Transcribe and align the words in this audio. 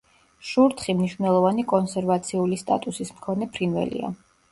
შურთხი 0.51 0.93
მნიშვნელოვანი 1.01 1.65
კონსერვაციული 1.73 2.57
სტატუსის 2.61 3.13
მქონე 3.19 3.49
ფრინველია. 3.59 4.11